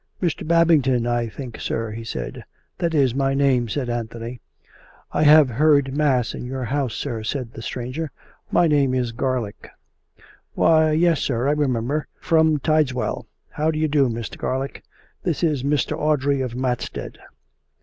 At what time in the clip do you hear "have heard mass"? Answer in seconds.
5.51-6.33